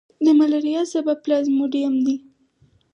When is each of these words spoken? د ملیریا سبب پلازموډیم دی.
د 0.25 0.27
ملیریا 0.39 0.81
سبب 0.93 1.17
پلازموډیم 1.25 1.93
دی. 2.05 2.15